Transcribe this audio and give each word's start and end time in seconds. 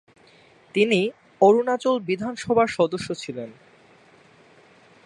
তিনি 0.75 0.99
অরুণাচল 1.41 1.95
বিধানসভার 1.99 2.67
সদস্য 2.67 3.07
ছিলেন। 3.13 3.49